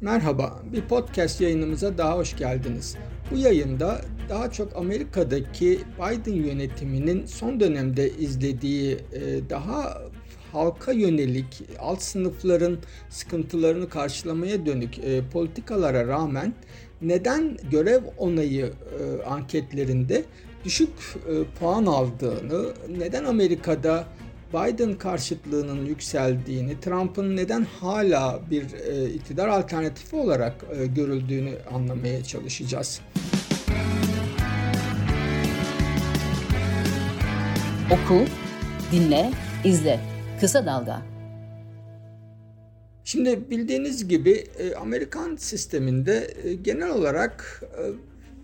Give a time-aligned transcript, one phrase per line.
[0.00, 2.96] Merhaba, bir podcast yayınımıza daha hoş geldiniz.
[3.30, 10.02] Bu yayında daha çok Amerika'daki Biden yönetiminin son dönemde izlediği e, daha
[10.52, 12.78] halka yönelik alt sınıfların
[13.10, 16.54] sıkıntılarını karşılamaya dönük e, politikalara rağmen
[17.02, 20.24] neden görev onayı e, anketlerinde
[20.64, 20.90] düşük
[21.60, 24.04] puan aldığını, neden Amerika'da
[24.52, 33.00] Biden karşıtlığının yükseldiğini, Trump'ın neden hala bir e, iktidar alternatifi olarak e, görüldüğünü anlamaya çalışacağız.
[37.90, 38.24] Oku,
[38.92, 39.30] dinle,
[39.64, 40.00] izle.
[40.40, 41.02] Kısa Dalga.
[43.04, 47.82] Şimdi bildiğiniz gibi e, Amerikan sisteminde e, genel olarak e,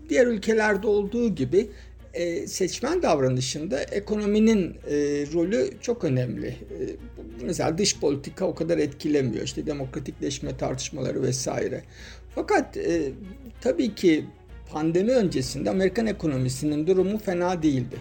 [0.09, 1.69] diğer ülkelerde olduğu gibi
[2.15, 4.95] e, seçmen davranışında ekonominin e,
[5.33, 6.47] rolü çok önemli.
[6.47, 6.55] E,
[7.41, 9.43] mesela dış politika o kadar etkilemiyor.
[9.43, 11.83] İşte demokratikleşme tartışmaları vesaire.
[12.35, 12.77] Fakat
[13.61, 14.25] tabii ki
[14.71, 17.95] pandemi öncesinde Amerikan ekonomisinin durumu fena değildi.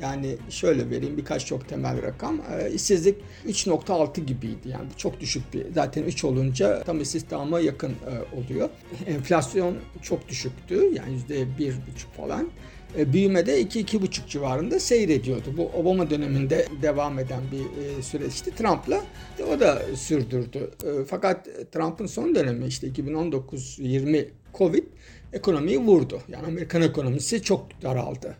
[0.00, 2.40] Yani şöyle vereyim birkaç çok temel rakam.
[2.60, 3.16] E, işsizlik
[3.46, 4.68] 3.6 gibiydi.
[4.68, 5.66] Yani çok düşük bir.
[5.74, 7.92] Zaten 3 olunca tam istihdama yakın
[8.36, 8.68] oluyor.
[9.06, 10.74] Enflasyon çok düşüktü.
[10.74, 11.72] Yani %1,5
[12.16, 12.48] falan.
[12.96, 15.54] E, büyümede 2-2,5 civarında seyrediyordu.
[15.56, 18.54] Bu Obama döneminde devam eden bir e, süreçti.
[18.54, 19.04] Trump'la
[19.50, 20.70] o da sürdürdü.
[20.84, 24.84] E, fakat Trump'ın son dönemi işte 2019-20 Covid
[25.32, 26.20] ekonomiyi vurdu.
[26.28, 28.36] Yani Amerikan ekonomisi çok daraldı.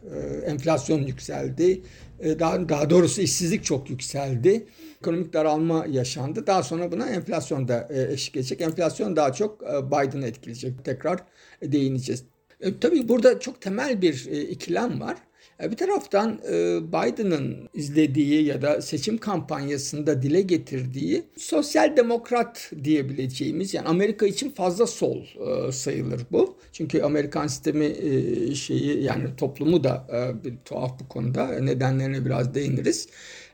[0.47, 1.83] Enflasyon yükseldi.
[2.39, 4.67] Daha, daha doğrusu işsizlik çok yükseldi.
[5.01, 6.47] Ekonomik daralma yaşandı.
[6.47, 8.61] Daha sonra buna enflasyon da eşlik edecek.
[8.61, 10.85] Enflasyon daha çok Biden'ı etkileyecek.
[10.85, 11.19] Tekrar
[11.63, 12.25] değineceğiz.
[12.61, 15.17] E, tabii burada çok temel bir e, ikilem var.
[15.63, 23.75] E, bir taraftan e, Biden'ın izlediği ya da seçim kampanyasında dile getirdiği sosyal demokrat diyebileceğimiz
[23.75, 26.57] yani Amerika için fazla sol e, sayılır bu.
[26.73, 27.95] Çünkü Amerikan sistemi
[28.57, 30.07] şeyi yani toplumu da
[30.45, 33.09] bir tuhaf bu konuda nedenlerine biraz değiniriz.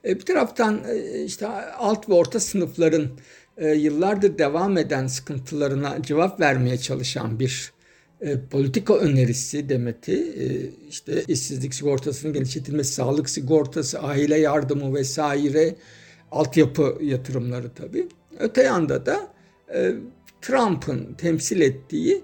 [0.04, 0.81] Bir taraftan
[1.25, 1.47] işte
[1.78, 3.09] alt ve orta sınıfların
[3.60, 7.74] yıllardır devam eden sıkıntılarına cevap vermeye çalışan bir
[8.25, 10.47] e, politika önerisi demeti e,
[10.89, 15.77] işte işsizlik sigortasının genişletilmesi, sağlık sigortası, aile yardımı vesaire
[16.33, 18.09] altyapı yatırımları tabii.
[18.39, 19.29] Öte yanda da
[19.75, 19.93] e,
[20.43, 22.23] Trump'ın temsil ettiği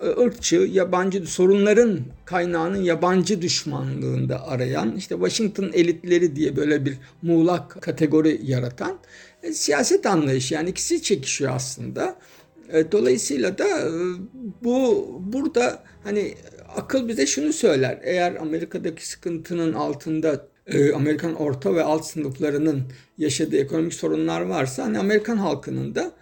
[0.00, 7.82] e, ırkçı, yabancı sorunların kaynağının yabancı düşmanlığında arayan işte Washington elitleri diye böyle bir muğlak
[7.82, 8.98] kategori yaratan
[9.42, 12.16] e, siyaset anlayışı yani ikisi çekişiyor aslında.
[12.72, 13.90] E, dolayısıyla da e,
[14.62, 16.34] bu burada hani
[16.76, 17.98] akıl bize şunu söyler.
[18.02, 22.82] Eğer Amerika'daki sıkıntının altında e, Amerikan orta ve alt sınıflarının
[23.18, 26.12] yaşadığı ekonomik sorunlar varsa hani Amerikan halkının da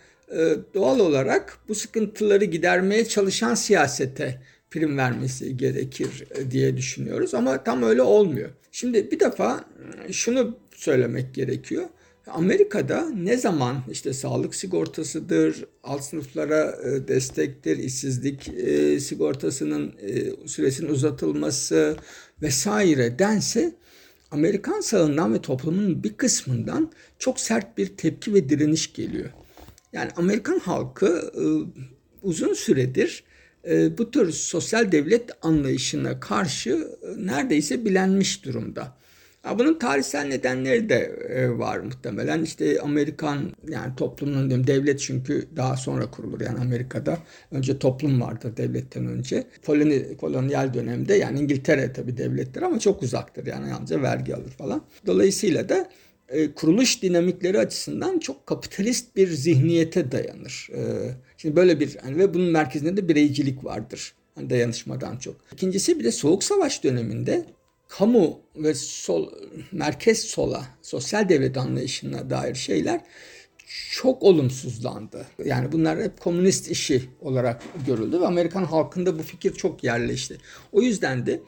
[0.74, 8.02] doğal olarak bu sıkıntıları gidermeye çalışan siyasete prim vermesi gerekir diye düşünüyoruz ama tam öyle
[8.02, 8.50] olmuyor.
[8.72, 9.64] Şimdi bir defa
[10.12, 11.84] şunu söylemek gerekiyor.
[12.28, 20.88] Amerika'da ne zaman işte sağlık sigortasıdır, alt sınıflara e, destektir, işsizlik e, sigortasının e, süresinin
[20.88, 21.96] uzatılması
[22.42, 23.74] vesaire dense
[24.30, 29.30] Amerikan sağından ve toplumun bir kısmından çok sert bir tepki ve direniş geliyor.
[29.92, 31.32] Yani Amerikan halkı
[32.22, 33.24] uzun süredir
[33.98, 38.98] bu tür sosyal devlet anlayışına karşı neredeyse bilenmiş durumda.
[39.58, 40.98] Bunun tarihsel nedenleri de
[41.28, 42.42] e, var muhtemelen.
[42.42, 46.40] İşte Amerikan yani toplumun diyorum devlet çünkü daha sonra kurulur.
[46.40, 47.18] Yani Amerika'da
[47.50, 49.44] önce toplum vardır devletten önce.
[49.66, 53.46] Koloni, kolonyal dönemde yani İngiltere tabii devlettir ama çok uzaktır.
[53.46, 54.82] Yani yalnızca vergi alır falan.
[55.06, 55.88] Dolayısıyla da
[56.28, 60.68] e, kuruluş dinamikleri açısından çok kapitalist bir zihniyete dayanır.
[60.74, 60.80] E,
[61.36, 64.14] şimdi böyle bir yani ve bunun merkezinde de bireycilik vardır.
[64.36, 65.36] Yani dayanışmadan çok.
[65.52, 67.44] İkincisi bir de Soğuk Savaş döneminde
[67.88, 69.28] kamu ve sol
[69.72, 73.00] merkez sola sosyal devlet anlayışına dair şeyler
[73.92, 75.26] çok olumsuzlandı.
[75.44, 80.38] Yani bunlar hep komünist işi olarak görüldü ve Amerikan halkında bu fikir çok yerleşti.
[80.72, 81.40] O yüzden de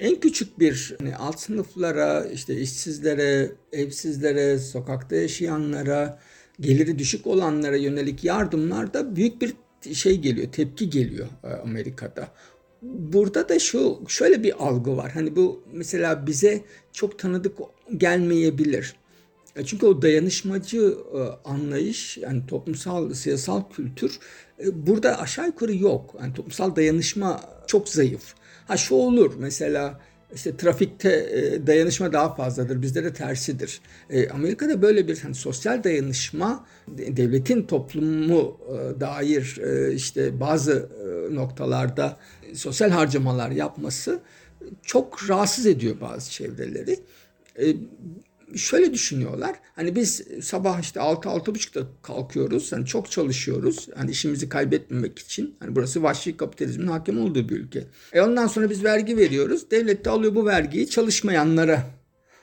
[0.00, 6.18] en küçük bir hani alt sınıflara, işte işsizlere, evsizlere, sokakta yaşayanlara,
[6.60, 9.54] geliri düşük olanlara yönelik yardımlarda büyük bir
[9.94, 12.28] şey geliyor, tepki geliyor e, Amerika'da
[12.82, 15.10] burada da şu şöyle bir algı var.
[15.12, 17.58] Hani bu mesela bize çok tanıdık
[17.96, 18.94] gelmeyebilir.
[19.56, 24.18] E, çünkü o dayanışmacı e, anlayış yani toplumsal siyasal kültür
[24.60, 26.14] e, burada aşağı yukarı yok.
[26.20, 28.34] Yani toplumsal dayanışma çok zayıf.
[28.66, 30.00] Ha şu olur mesela
[30.34, 32.82] işte trafikte e, dayanışma daha fazladır.
[32.82, 33.80] Bizde de tersidir.
[34.10, 39.60] E, Amerika'da böyle bir hani sosyal dayanışma devletin toplumu e, dair
[39.94, 40.88] işte bazı
[41.32, 42.16] noktalarda
[42.54, 44.20] sosyal harcamalar yapması
[44.82, 47.00] çok rahatsız ediyor bazı çevreleri.
[48.56, 49.56] Şöyle düşünüyorlar.
[49.76, 52.72] Hani biz sabah işte 6-6.30'da kalkıyoruz.
[52.72, 53.88] Hani çok çalışıyoruz.
[53.96, 55.56] Hani işimizi kaybetmemek için.
[55.60, 57.84] Hani burası vahşi kapitalizmin hakim olduğu bir ülke.
[58.12, 59.70] E ondan sonra biz vergi veriyoruz.
[59.70, 61.97] Devlet de alıyor bu vergiyi çalışmayanlara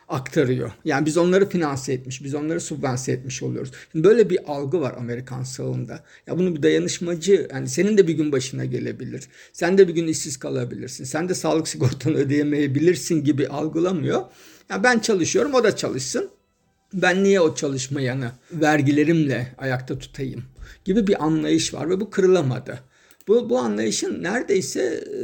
[0.08, 0.72] aktarıyor.
[0.86, 3.72] Yani biz onları finanse etmiş, biz onları subvanse etmiş oluyoruz.
[3.92, 6.04] Şimdi böyle bir algı var Amerikan sağında.
[6.28, 9.24] Ya bunu bir dayanışmacı, yani senin de bir gün başına gelebilir.
[9.54, 11.04] Sen de bir gün işsiz kalabilirsin.
[11.04, 14.22] Sen de sağlık sigortanı ödeyemeyebilirsin gibi algılamıyor.
[14.70, 16.30] Ya ben çalışıyorum, o da çalışsın.
[16.94, 20.44] Ben niye o çalışmayanı vergilerimle ayakta tutayım
[20.86, 22.80] gibi bir anlayış var ve bu kırılamadı.
[23.28, 25.18] Bu, bu anlayışın neredeyse e,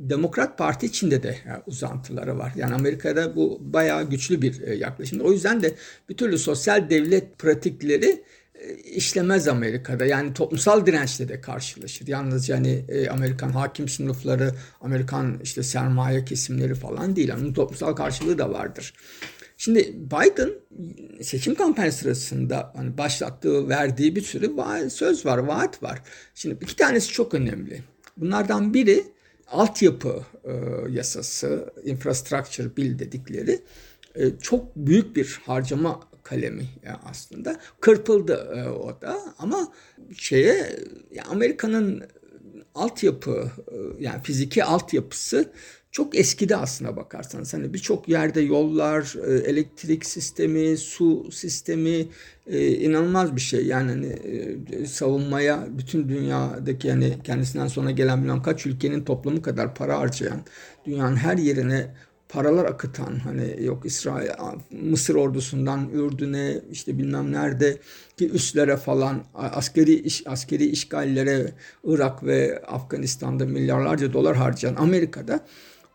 [0.00, 2.52] Demokrat Parti içinde de uzantıları var.
[2.56, 5.20] Yani Amerika'da bu bayağı güçlü bir e, yaklaşım.
[5.20, 5.74] O yüzden de
[6.08, 8.24] bir türlü sosyal devlet pratikleri
[8.54, 10.06] e, işlemez Amerika'da.
[10.06, 12.06] Yani toplumsal dirençle de karşılaşır.
[12.06, 17.32] Yalnızca hani e, Amerikan hakim sınıfları, Amerikan işte sermaye kesimleri falan değil.
[17.38, 18.94] Onun toplumsal karşılığı da vardır.
[19.56, 20.50] Şimdi Biden
[21.22, 24.50] seçim kampanya sırasında hani başlattığı, verdiği bir sürü
[24.90, 26.02] söz var, vaat var.
[26.34, 27.82] Şimdi iki tanesi çok önemli.
[28.16, 29.04] Bunlardan biri
[29.50, 30.52] altyapı e,
[30.90, 33.62] yasası, infrastructure bill dedikleri
[34.14, 36.66] e, çok büyük bir harcama kalemi
[37.04, 37.60] aslında.
[37.80, 39.72] Kırpıldı e, o da ama
[40.16, 40.76] şeye
[41.30, 42.02] Amerika'nın
[42.74, 45.52] altyapı e, yani fiziki altyapısı
[45.90, 47.54] çok eskide aslına bakarsanız.
[47.54, 52.06] Hani birçok yerde yollar, e, elektrik sistemi, su sistemi
[52.46, 53.66] e, inanılmaz bir şey.
[53.66, 59.74] Yani hani e, savunmaya bütün dünyadaki hani kendisinden sonra gelen bilmem kaç ülkenin toplamı kadar
[59.74, 60.40] para harcayan,
[60.86, 61.94] dünyanın her yerine
[62.28, 64.28] paralar akıtan hani yok İsrail
[64.70, 67.76] Mısır ordusundan Ürdün'e işte bilmem nerede
[68.16, 71.52] ki üslere falan askeri iş askeri işgallere
[71.84, 75.40] Irak ve Afganistan'da milyarlarca dolar harcayan Amerika'da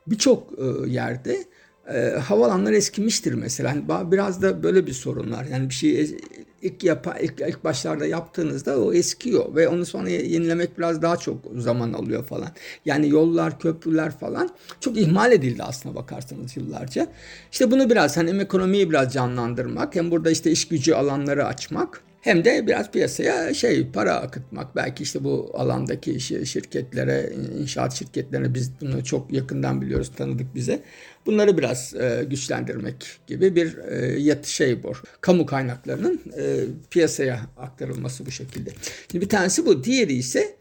[0.07, 1.45] birçok e, yerde
[1.93, 3.69] e, havalanlar eskimiştir mesela.
[3.69, 5.45] Yani biraz da böyle bir sorun var.
[5.51, 6.17] Yani bir şey
[6.61, 11.37] ilk yapa ilk, ilk başlarda yaptığınızda o eskiyor ve onu sonra yenilemek biraz daha çok
[11.57, 12.49] zaman alıyor falan.
[12.85, 14.49] Yani yollar, köprüler falan
[14.79, 17.07] çok ihmal edildi aslına bakarsanız yıllarca.
[17.51, 22.45] İşte bunu biraz hani ekonomiyi biraz canlandırmak hem burada işte iş gücü alanları açmak hem
[22.45, 24.75] de biraz piyasaya şey para akıtmak.
[24.75, 30.83] Belki işte bu alandaki şirketlere, inşaat şirketlerine biz bunu çok yakından biliyoruz, tanıdık bize.
[31.25, 34.93] Bunları biraz e, güçlendirmek gibi bir e, yat şey bu.
[35.21, 38.69] Kamu kaynaklarının e, piyasaya aktarılması bu şekilde.
[39.11, 39.83] Şimdi bir tanesi bu.
[39.83, 40.55] Diğeri ise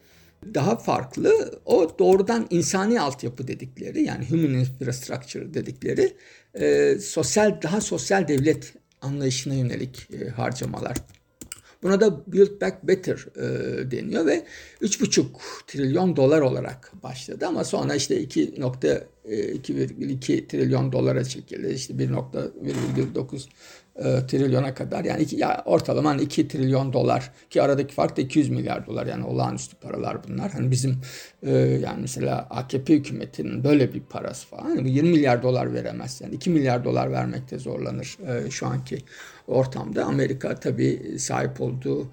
[0.53, 1.59] daha farklı.
[1.65, 6.13] O doğrudan insani altyapı dedikleri yani human infrastructure dedikleri
[6.53, 10.97] e, sosyal daha sosyal devlet anlayışına yönelik e, harcamalar.
[11.83, 13.41] Buna da Build Back Better e,
[13.91, 14.45] deniyor ve
[14.81, 15.25] 3,5
[15.67, 21.73] trilyon dolar olarak başladı ama sonra işte 2.2,2 e, trilyon dolara çekildi.
[21.73, 23.47] İşte 1.9
[23.95, 28.21] e, trilyona kadar yani iki, ya ortalama hani 2 trilyon dolar ki aradaki fark da
[28.21, 30.51] 200 milyar dolar yani olağanüstü paralar bunlar.
[30.51, 30.97] Hani bizim
[31.43, 36.35] e, yani mesela AKP hükümetinin böyle bir parası falan hani 20 milyar dolar veremez yani
[36.35, 38.97] 2 milyar dolar vermekte zorlanır e, şu anki
[39.47, 40.05] ortamda.
[40.05, 42.07] Amerika tabii sahip olduğu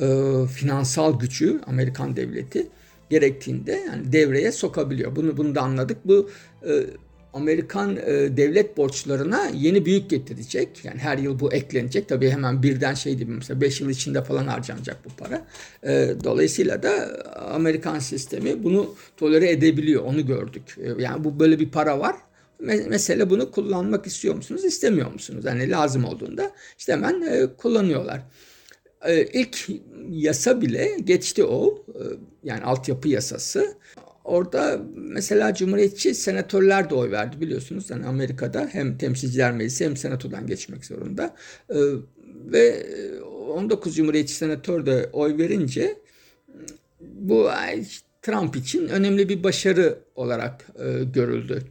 [0.00, 0.06] e,
[0.46, 2.68] finansal gücü Amerikan devleti
[3.10, 5.16] gerektiğinde yani devreye sokabiliyor.
[5.16, 5.98] Bunu bunu da anladık.
[6.04, 6.30] Bu
[6.66, 6.72] e,
[7.34, 10.84] Amerikan e, devlet borçlarına yeni büyük getirecek.
[10.84, 12.08] Yani her yıl bu eklenecek.
[12.08, 15.46] Tabii hemen birden şey gibi mesela 5 yıl içinde falan harcanacak bu para.
[15.82, 17.22] E, dolayısıyla da
[17.54, 20.04] Amerikan sistemi bunu tolere edebiliyor.
[20.04, 20.76] Onu gördük.
[20.78, 22.16] E, yani bu böyle bir para var.
[22.88, 25.44] Mesele bunu kullanmak istiyor musunuz, istemiyor musunuz?
[25.44, 28.20] Yani lazım olduğunda işte hemen e, kullanıyorlar.
[29.04, 29.68] E, ilk
[30.10, 31.84] yasa bile geçti o.
[31.88, 32.02] E,
[32.44, 33.74] yani altyapı yasası.
[34.24, 37.90] Orada mesela Cumhuriyetçi senatörler de oy verdi biliyorsunuz.
[37.90, 41.34] Yani Amerika'da hem temsilciler meclisi hem senatodan geçmek zorunda.
[41.70, 41.74] Ee,
[42.46, 42.86] ve
[43.48, 45.96] 19 Cumhuriyetçi senatör de oy verince
[47.00, 47.50] bu
[48.22, 51.62] Trump için önemli bir başarı olarak e, görüldü.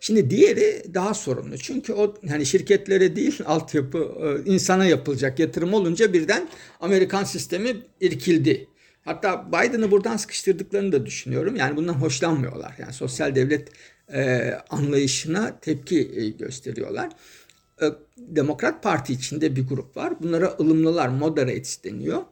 [0.00, 1.58] Şimdi diğeri daha sorunlu.
[1.58, 6.48] Çünkü o hani şirketlere değil altyapı e, insana yapılacak yatırım olunca birden
[6.80, 8.66] Amerikan sistemi irkildi.
[9.04, 11.56] Hatta Biden'ı buradan sıkıştırdıklarını da düşünüyorum.
[11.56, 12.74] Yani bundan hoşlanmıyorlar.
[12.78, 13.68] Yani sosyal devlet
[14.12, 17.10] e, anlayışına tepki e, gösteriyorlar.
[17.82, 17.86] E,
[18.18, 20.22] Demokrat Parti içinde bir grup var.
[20.22, 22.22] Bunlara ılımlılar, moderates deniyor.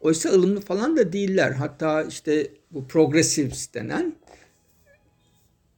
[0.00, 1.52] Oysa ılımlı falan da değiller.
[1.52, 4.14] Hatta işte bu progressives denen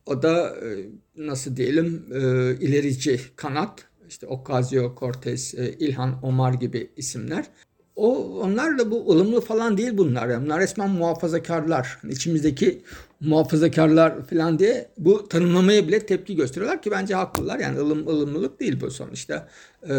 [0.07, 2.19] O da e, nasıl diyelim e,
[2.61, 3.85] ilerici kanat.
[4.09, 7.47] İşte Ocasio-Cortez, e, İlhan Omar gibi isimler.
[7.97, 10.43] O onlar da bu ılımlı falan değil bunlar.
[10.43, 11.99] Bunlar resmen muhafazakarlar.
[12.03, 12.83] Hani içimizdeki
[13.21, 17.59] muhafazakarlar falan diye bu tanımlamaya bile tepki gösteriyorlar ki bence haklılar.
[17.59, 19.49] Yani ılım ılımlılık değil bu sonuçta.
[19.83, 19.93] Ee,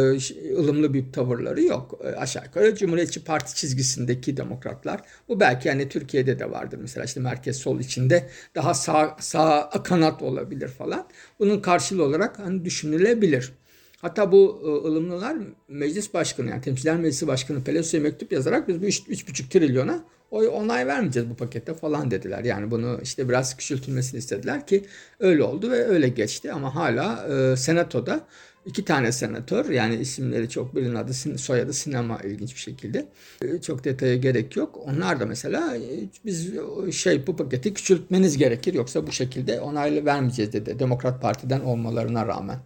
[0.57, 1.99] ılımlı bir tavırları yok.
[2.03, 5.01] Ee, aşağı yukarı Cumhuriyetçi Parti çizgisindeki demokratlar.
[5.27, 6.77] Bu belki yani Türkiye'de de vardır.
[6.81, 11.07] Mesela işte merkez sol içinde daha sağ, sağ kanat olabilir falan.
[11.39, 13.53] Bunun karşılığı olarak hani düşünülebilir.
[14.01, 15.37] Hatta bu e, ılımlılar
[15.67, 20.87] meclis başkanı yani temsilciler meclisi başkanı Pelosi'ye mektup yazarak biz bu 3,5 trilyona oy onay
[20.87, 22.43] vermeyeceğiz bu pakette falan dediler.
[22.43, 24.85] Yani bunu işte biraz küçültülmesini istediler ki
[25.19, 28.27] öyle oldu ve öyle geçti ama hala e, senatoda
[28.65, 33.05] iki tane senatör yani isimleri çok birinin adı soyadı sinema ilginç bir şekilde
[33.41, 34.79] e, çok detaya gerek yok.
[34.85, 35.81] Onlar da mesela e,
[36.25, 36.53] biz
[36.91, 40.79] şey bu paketi küçültmeniz gerekir yoksa bu şekilde onaylı vermeyeceğiz dedi.
[40.79, 42.59] Demokrat Parti'den olmalarına rağmen.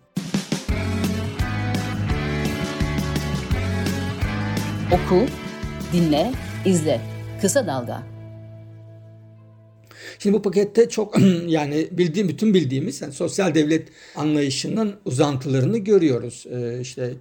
[4.92, 5.26] Oku,
[5.94, 6.32] dinle,
[6.66, 7.02] izle.
[7.42, 8.04] Kısa Dalga.
[10.20, 11.16] Şimdi bu pakette çok
[11.48, 16.46] yani bildiğim bütün bildiğimiz yani sosyal devlet anlayışının uzantılarını görüyoruz.
[16.52, 17.14] Ee, işte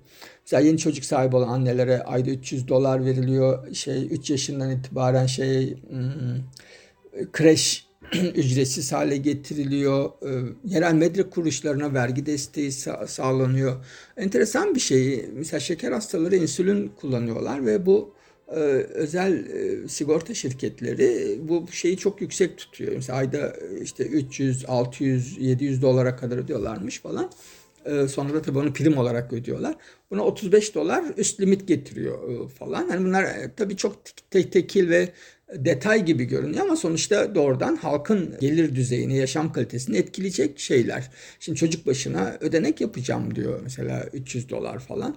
[0.42, 3.74] mesela yeni çocuk sahibi olan annelere ayda 300 dolar veriliyor.
[3.74, 6.36] Şey 3 yaşından itibaren şey hmm,
[7.32, 7.86] kreş
[8.34, 10.10] ücretsiz hale getiriliyor.
[10.22, 10.30] E,
[10.64, 13.84] yerel medya kuruluşlarına vergi desteği sa- sağlanıyor.
[14.16, 15.26] Enteresan bir şey.
[15.34, 18.14] Mesela şeker hastaları insülin kullanıyorlar ve bu
[18.48, 18.54] e,
[18.94, 19.46] özel
[19.84, 22.92] e, sigorta şirketleri bu şeyi çok yüksek tutuyor.
[22.96, 27.30] Mesela ayda işte 300, 600, 700 dolara kadar ödüyorlarmış falan.
[27.84, 29.74] E, sonra da tabii onu prim olarak ödüyorlar.
[30.10, 32.88] Buna 35 dolar üst limit getiriyor e, falan.
[32.88, 33.96] Yani bunlar e, tabii çok
[34.30, 35.12] tek tekil ve
[35.56, 41.10] detay gibi görünüyor ama sonuçta doğrudan halkın gelir düzeyini, yaşam kalitesini etkileyecek şeyler.
[41.40, 45.16] Şimdi çocuk başına ödenek yapacağım diyor mesela 300 dolar falan.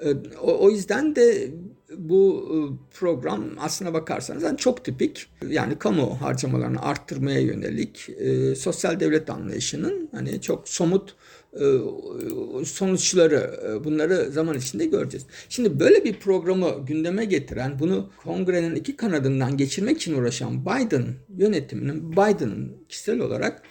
[0.00, 1.50] Ee, o, yüzden de
[1.96, 2.56] bu e,
[2.98, 10.08] program aslına bakarsanız yani çok tipik yani kamu harcamalarını arttırmaya yönelik e, sosyal devlet anlayışının
[10.12, 11.16] hani çok somut
[12.64, 15.26] sonuçları e, bunları zaman içinde göreceğiz.
[15.48, 21.04] Şimdi böyle bir programı gündeme getiren bunu kongrenin iki kanadından geçirmek için uğraşan Biden
[21.36, 23.62] yönetiminin Biden'ın kişisel olarak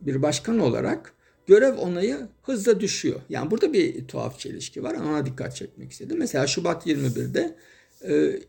[0.00, 1.12] bir başkan olarak
[1.46, 3.20] görev onayı hızla düşüyor.
[3.28, 6.18] Yani burada bir tuhaf çelişki var ona dikkat çekmek istedim.
[6.18, 7.56] Mesela Şubat 21'de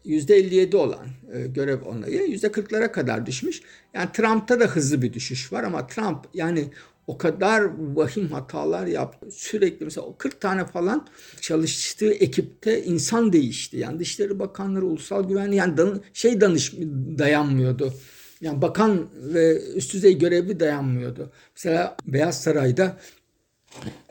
[0.05, 1.07] %57 olan
[1.47, 3.61] görev onayı %40'lara kadar düşmüş.
[3.93, 6.69] Yani Trump'ta da hızlı bir düşüş var ama Trump yani
[7.09, 7.63] o kadar
[7.95, 9.31] vahim hatalar yaptı.
[9.31, 11.07] Sürekli mesela o 40 tane falan
[11.41, 13.77] çalıştığı ekipte insan değişti.
[13.77, 16.73] Yani Dışişleri Bakanları, Ulusal Güvenlik yani dan şey danış
[17.17, 17.93] dayanmıyordu.
[18.41, 21.31] Yani bakan ve üst düzey görevli dayanmıyordu.
[21.55, 22.97] Mesela Beyaz Saray'da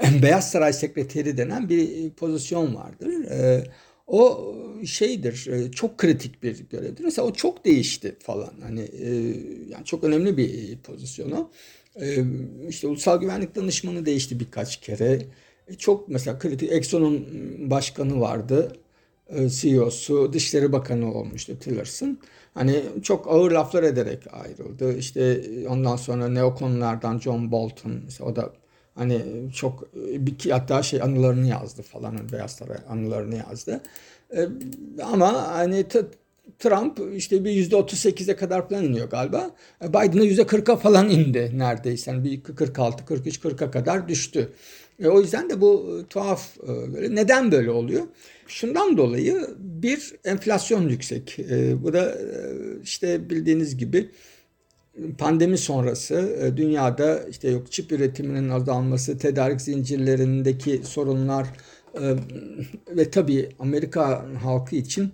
[0.23, 3.25] Beyaz Saray Sekreteri denen bir pozisyon vardır.
[3.31, 3.64] Ee,
[4.07, 4.55] o
[4.87, 7.05] şeydir, e, çok kritik bir görevdir.
[7.05, 8.55] Mesela o çok değişti falan.
[8.62, 9.11] Hani e,
[9.69, 11.50] yani çok önemli bir pozisyonu.
[12.00, 12.25] Ee,
[12.69, 15.19] işte ulusal güvenlik danışmanı değişti birkaç kere.
[15.69, 17.26] E, çok mesela kritik Exxon'un
[17.71, 18.73] başkanı vardı.
[19.28, 22.19] E, CEO'su, Dışişleri Bakanı olmuştu Tillerson.
[22.55, 24.99] Hani çok ağır laflar ederek ayrıldı.
[24.99, 28.52] İşte ondan sonra neokonlardan John Bolton o da
[28.95, 29.23] hani
[29.55, 33.81] çok bir hatta şey anılarını yazdı falan Beyaz Saray anılarını yazdı.
[34.37, 34.49] Ee,
[35.05, 35.85] ama hani
[36.59, 39.50] Trump işte bir yüzde 38'e kadar falan iniyor galiba.
[39.85, 42.11] E, Biden'a yüzde 40'a falan indi neredeyse.
[42.11, 44.52] Yani bir 46, 43, 40'a kadar düştü.
[45.02, 47.14] E, o yüzden de bu e, tuhaf e, böyle.
[47.14, 48.02] Neden böyle oluyor?
[48.47, 51.38] Şundan dolayı bir enflasyon yüksek.
[51.38, 52.19] E, bu da
[52.83, 54.11] işte bildiğiniz gibi
[55.19, 61.47] pandemi sonrası dünyada işte yok çip üretiminin azalması, tedarik zincirlerindeki sorunlar
[62.97, 65.12] ve tabii Amerika halkı için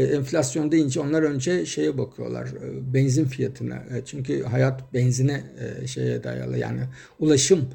[0.00, 5.42] enflasyon deyince onlar önce şeye bakıyorlar e, benzin fiyatına e, çünkü hayat benzine
[5.82, 6.80] e, şeye dayalı yani
[7.18, 7.68] ulaşım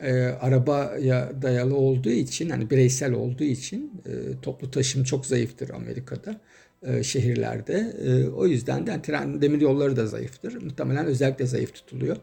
[0.00, 6.40] e, arabaya dayalı olduğu için hani bireysel olduğu için e, toplu taşım çok zayıftır Amerika'da
[6.82, 11.74] e, şehirlerde e, o yüzden de yani tren demir yolları da zayıftır muhtemelen özellikle zayıf
[11.74, 12.16] tutuluyor.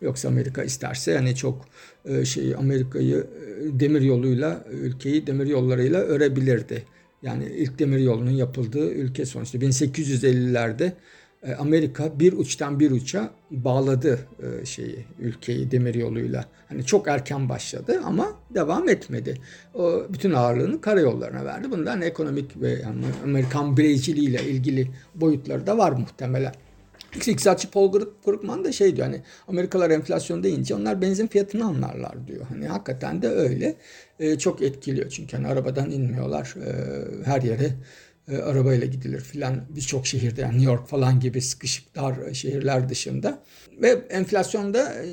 [0.00, 1.64] Yoksa Amerika isterse yani çok
[2.04, 6.84] e, şey Amerika'yı e, demir yoluyla ülkeyi demir yollarıyla örebilirdi.
[7.26, 10.92] Yani ilk demir yolunun yapıldığı ülke sonuçta 1850'lerde
[11.42, 16.44] e, Amerika bir uçtan bir uça bağladı e, şeyi ülkeyi demir yoluyla.
[16.68, 19.40] Hani çok erken başladı ama devam etmedi.
[19.74, 21.70] O bütün ağırlığını karayollarına verdi.
[21.70, 26.54] Bundan ekonomik ve yani Amerikan bireyciliğiyle ilgili boyutları da var muhtemelen.
[27.16, 27.92] İktisatçı Paul
[28.24, 32.46] Krugman da şey diyor hani Amerikalılar enflasyon deyince onlar benzin fiyatını anlarlar diyor.
[32.48, 33.76] Hani hakikaten de öyle.
[34.20, 36.54] E, çok etkiliyor çünkü hani arabadan inmiyorlar.
[36.66, 36.72] E,
[37.24, 37.70] her yere
[38.28, 43.42] e, arabayla gidilir filan birçok şehirde yani New York falan gibi sıkışık dar şehirler dışında.
[43.82, 45.08] Ve enflasyonda e,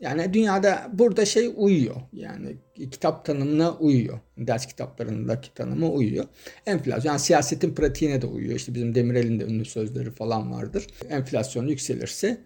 [0.00, 1.96] yani dünyada burada şey uyuyor.
[2.12, 4.18] Yani kitap tanımına uyuyor.
[4.38, 6.24] Ders kitaplarındaki tanıma uyuyor.
[6.66, 8.56] Enflasyon yani siyasetin pratiğine de uyuyor.
[8.56, 10.86] İşte bizim Demirel'in de ünlü sözleri falan vardır.
[11.10, 12.40] Enflasyon yükselirse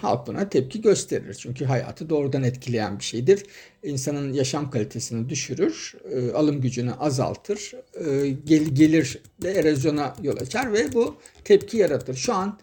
[0.00, 1.34] halk buna tepki gösterir.
[1.34, 3.42] Çünkü hayatı doğrudan etkileyen bir şeydir.
[3.82, 10.72] İnsanın yaşam kalitesini düşürür, e, alım gücünü azaltır, e, gel, gelir de erozyona yol açar
[10.72, 12.14] ve bu tepki yaratır.
[12.14, 12.58] Şu an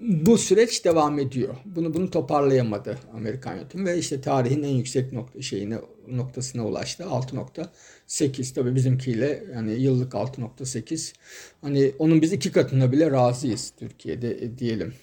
[0.00, 1.54] bu süreç devam ediyor.
[1.64, 5.78] Bunu bunu toparlayamadı Amerikan yönetimi ve işte tarihin en yüksek nokta şeyine
[6.08, 7.02] noktasına ulaştı.
[7.02, 11.12] 6.8 tabii bizimkiyle yani yıllık 6.8.
[11.60, 14.94] Hani onun biz iki katına bile razıyız Türkiye'de e, diyelim.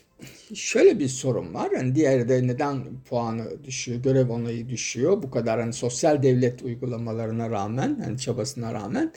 [0.53, 1.69] Şöyle bir sorun var.
[1.77, 7.99] Hani diğerde neden puanı düşüyor, görev onayı düşüyor bu kadar hani sosyal devlet uygulamalarına rağmen,
[8.03, 9.13] hani çabasına rağmen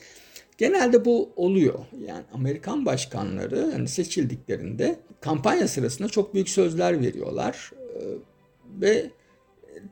[0.58, 1.78] Genelde bu oluyor.
[2.06, 7.70] Yani Amerikan başkanları hani seçildiklerinde kampanya sırasında çok büyük sözler veriyorlar.
[7.76, 8.00] Ee,
[8.80, 9.10] ve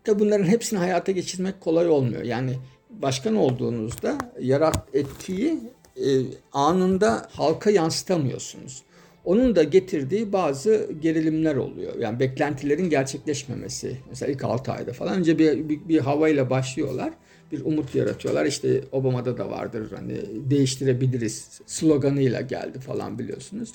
[0.07, 2.23] de bunların hepsini hayata geçirmek kolay olmuyor.
[2.23, 2.52] Yani
[2.90, 5.59] başkan olduğunuzda yarat ettiği
[5.97, 6.09] e,
[6.52, 8.83] anında halka yansıtamıyorsunuz.
[9.25, 11.99] Onun da getirdiği bazı gerilimler oluyor.
[11.99, 13.97] Yani beklentilerin gerçekleşmemesi.
[14.09, 17.12] Mesela ilk 6 ayda falan önce bir, bir, bir havayla başlıyorlar
[17.52, 18.47] bir umut yaratıyorlar.
[18.47, 20.16] İşte Obama'da da vardır hani
[20.50, 23.73] değiştirebiliriz sloganıyla geldi falan biliyorsunuz.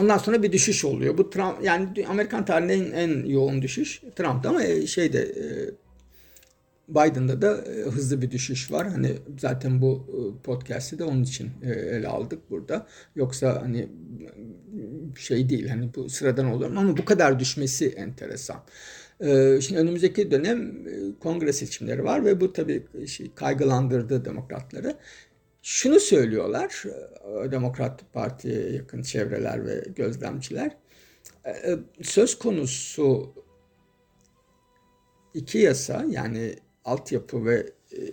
[0.00, 1.18] Ondan sonra bir düşüş oluyor.
[1.18, 5.44] Bu Trump yani Amerikan tarihinin en, yoğun düşüş Trump'ta ama e, şeyde e,
[6.88, 8.88] Biden'da da e, hızlı bir düşüş var.
[8.88, 10.06] Hani zaten bu
[10.44, 12.86] podcast'i de onun için ele aldık burada.
[13.16, 13.88] Yoksa hani
[15.18, 18.62] şey değil hani bu sıradan olur ama bu kadar düşmesi enteresan.
[19.24, 24.96] Ee, şimdi önümüzdeki dönem e, kongre seçimleri var ve bu tabii şey, kaygılandırdı demokratları.
[25.62, 26.84] Şunu söylüyorlar
[27.46, 30.76] e, Demokrat Parti'ye yakın çevreler ve gözlemciler.
[31.46, 33.34] E, söz konusu
[35.34, 37.66] iki yasa yani altyapı ve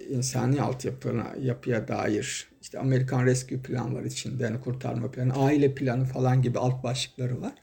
[0.09, 6.05] insani altyapına yapıya dair işte Amerikan Rescue Plan var içinde yani kurtarma planı, aile planı
[6.05, 7.53] falan gibi alt başlıkları var.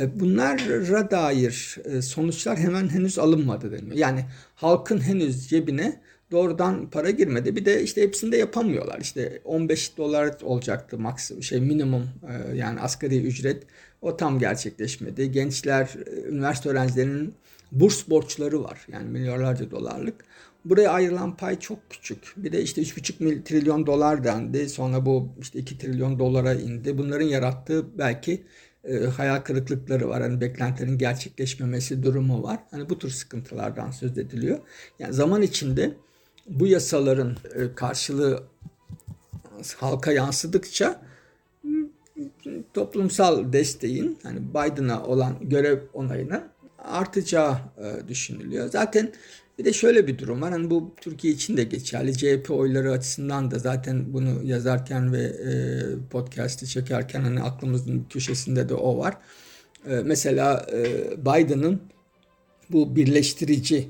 [0.00, 3.96] E, bunlara dair e, sonuçlar hemen henüz alınmadı deniyor.
[3.96, 7.56] Yani halkın henüz cebine doğrudan para girmedi.
[7.56, 9.00] Bir de işte hepsini de yapamıyorlar.
[9.00, 13.62] İşte 15 dolar olacaktı maksimum şey minimum e, yani asgari ücret.
[14.02, 15.32] O tam gerçekleşmedi.
[15.32, 15.90] Gençler,
[16.28, 17.34] üniversite öğrencilerinin
[17.72, 18.86] burs borçları var.
[18.92, 20.24] Yani milyarlarca dolarlık.
[20.64, 22.18] Buraya ayrılan pay çok küçük.
[22.36, 24.68] Bir de işte 3,5 trilyon dolar dendi.
[24.68, 26.98] Sonra bu işte 2 trilyon dolara indi.
[26.98, 28.42] Bunların yarattığı belki
[28.88, 30.22] e, hayal kırıklıkları var.
[30.22, 32.58] Hani beklentilerin gerçekleşmemesi durumu var.
[32.70, 34.58] Hani bu tür sıkıntılardan söz ediliyor.
[34.98, 35.94] Yani zaman içinde
[36.48, 38.42] bu yasaların e, karşılığı
[39.76, 41.02] halka yansıdıkça
[42.74, 46.42] toplumsal desteğin hani Biden'a olan görev onayının
[46.86, 48.68] artacağı e, düşünülüyor.
[48.68, 49.12] Zaten
[49.58, 50.52] bir de şöyle bir durum var.
[50.52, 52.18] Hani bu Türkiye için de geçerli.
[52.18, 55.52] CHP oyları açısından da zaten bunu yazarken ve e,
[56.10, 59.16] podcast'i çekerken hani aklımızın köşesinde de o var.
[59.88, 60.84] E, mesela e,
[61.24, 61.80] Biden'ın
[62.70, 63.88] bu birleştirici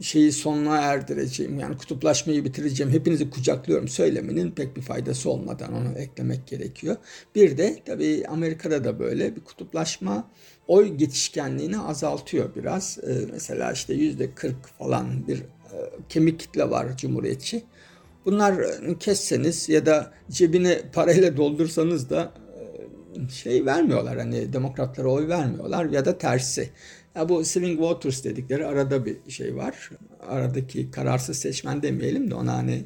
[0.00, 6.46] şeyi sonuna erdireceğim yani kutuplaşmayı bitireceğim hepinizi kucaklıyorum söylemenin pek bir faydası olmadan onu eklemek
[6.46, 6.96] gerekiyor.
[7.34, 10.30] Bir de tabii Amerika'da da böyle bir kutuplaşma
[10.66, 12.98] oy geçişkenliğini azaltıyor biraz.
[12.98, 15.76] E, mesela işte yüzde 40 falan bir e,
[16.08, 17.62] kemik kitle var cumhuriyetçi.
[18.24, 18.64] Bunlar
[19.00, 22.32] kesseniz ya da cebine parayla doldursanız da
[23.30, 26.70] şey vermiyorlar hani demokratlara oy vermiyorlar ya da tersi.
[27.18, 29.90] Ya bu swing voters dedikleri arada bir şey var.
[30.28, 32.84] Aradaki kararsız seçmen demeyelim de ona hani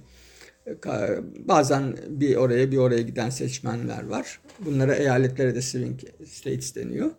[1.38, 4.40] bazen bir oraya bir oraya giden seçmenler var.
[4.58, 7.10] Bunlara eyaletlere de swing states deniyor.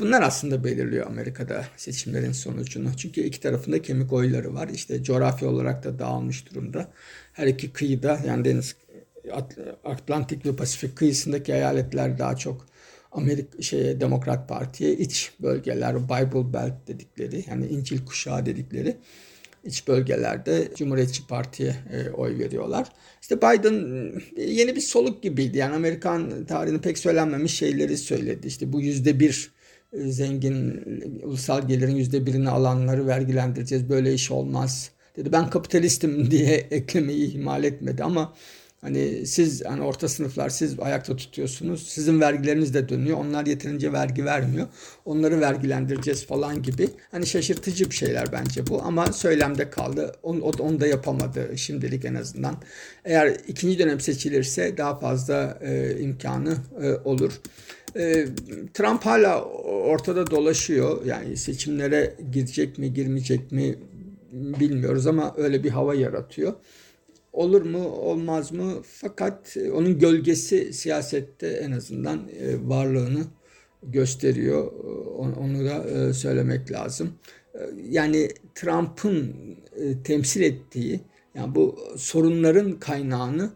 [0.00, 2.96] Bunlar aslında belirliyor Amerika'da seçimlerin sonucunu.
[2.96, 4.68] Çünkü iki tarafında kemik oyları var.
[4.68, 6.92] İşte coğrafya olarak da dağılmış durumda.
[7.32, 8.76] Her iki kıyıda yani deniz
[9.84, 12.66] Atlantik ve Pasifik kıyısındaki eyaletler daha çok
[13.16, 18.96] Amerika şeye Demokrat Parti'ye iç bölgeler Bible Belt dedikleri yani İncil kuşağı dedikleri
[19.66, 22.88] iç bölgelerde Cumhuriyetçi Parti'ye e, oy veriyorlar.
[23.22, 23.74] İşte Biden
[24.36, 25.58] e, yeni bir soluk gibiydi.
[25.58, 28.46] Yani Amerikan tarihinde pek söylenmemiş şeyleri söyledi.
[28.46, 29.50] İşte bu yüzde bir
[29.92, 30.82] e, zengin
[31.22, 33.88] ulusal gelirin yüzde birini alanları vergilendireceğiz.
[33.88, 35.32] Böyle iş olmaz dedi.
[35.32, 38.34] Ben kapitalistim diye eklemeyi ihmal etmedi ama
[38.80, 41.88] Hani siz hani orta sınıflar siz ayakta tutuyorsunuz.
[41.88, 43.18] Sizin vergileriniz de dönüyor.
[43.18, 44.66] Onlar yeterince vergi vermiyor.
[45.04, 46.88] Onları vergilendireceğiz falan gibi.
[47.10, 50.12] Hani şaşırtıcı bir şeyler bence bu ama söylemde kaldı.
[50.22, 52.56] Onu, onu da yapamadı şimdilik en azından.
[53.04, 57.32] Eğer ikinci dönem seçilirse daha fazla e, imkanı e, olur.
[57.96, 58.26] E,
[58.74, 61.04] Trump hala ortada dolaşıyor.
[61.04, 63.78] Yani seçimlere girecek mi girmeyecek mi
[64.32, 66.54] bilmiyoruz ama öyle bir hava yaratıyor
[67.36, 73.24] olur mu olmaz mı fakat e, onun gölgesi siyasette en azından e, varlığını
[73.82, 74.72] gösteriyor
[75.36, 77.12] onu da e, söylemek lazım.
[77.88, 79.34] Yani Trump'ın
[80.04, 81.00] temsil ettiği
[81.34, 83.50] yani bu sorunların kaynağını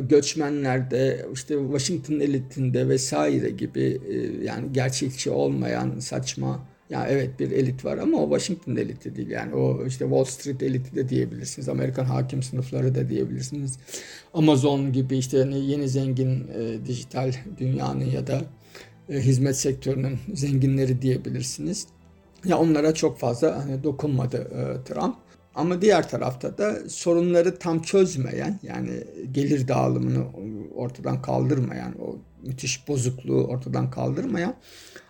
[0.00, 4.00] göçmenlerde işte Washington elitinde vesaire gibi
[4.42, 9.30] yani gerçekçi olmayan saçma ya evet bir elit var ama o Washington eliti değil.
[9.30, 11.68] Yani o işte Wall Street eliti de diyebilirsiniz.
[11.68, 13.78] Amerikan hakim sınıfları da diyebilirsiniz.
[14.34, 18.42] Amazon gibi işte yeni zengin e, dijital dünyanın ya da
[19.08, 21.86] e, hizmet sektörünün zenginleri diyebilirsiniz.
[22.44, 25.16] Ya onlara çok fazla hani dokunmadı e, Trump.
[25.54, 28.90] Ama diğer tarafta da sorunları tam çözmeyen yani
[29.32, 30.24] gelir dağılımını
[30.74, 34.54] ortadan kaldırmayan o müthiş bozukluğu ortadan kaldırmayan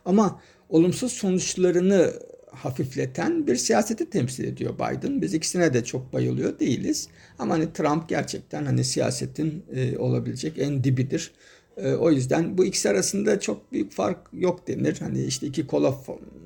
[0.05, 2.13] ama olumsuz sonuçlarını
[2.51, 5.23] hafifleten bir siyaseti temsil ediyor Biden.
[5.23, 7.09] Biz ikisine de çok bayılıyor değiliz.
[7.39, 11.33] Ama hani Trump gerçekten hani siyasetin e, olabilecek en dibidir.
[11.77, 14.97] E, o yüzden bu ikisi arasında çok büyük fark yok denir.
[15.01, 15.95] Hani işte iki kola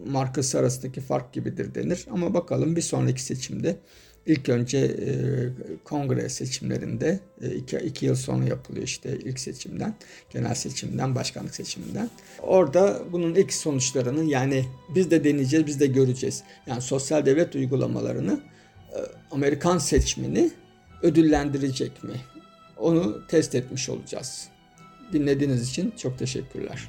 [0.07, 2.07] markası arasındaki fark gibidir denir.
[2.11, 3.77] Ama bakalım bir sonraki seçimde
[4.27, 5.09] İlk önce e,
[5.85, 9.95] kongre seçimlerinde e, iki, iki yıl sonra yapılıyor işte ilk seçimden,
[10.31, 12.11] genel seçimden, başkanlık seçiminden.
[12.43, 16.43] Orada bunun ilk sonuçlarını yani biz de deneyeceğiz, biz de göreceğiz.
[16.67, 18.41] Yani sosyal devlet uygulamalarını
[18.93, 18.99] e,
[19.31, 20.51] Amerikan seçmeni
[21.03, 22.15] ödüllendirecek mi?
[22.77, 24.49] Onu test etmiş olacağız.
[25.13, 26.89] Dinlediğiniz için çok teşekkürler.